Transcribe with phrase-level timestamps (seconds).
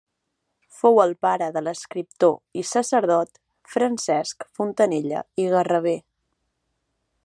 [0.77, 3.39] Fou el pare de l'escriptor i sacerdot
[3.75, 5.99] Francesc Fontanella i Garraver.